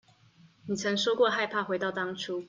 [0.67, 2.39] 你曾說過害怕回到當初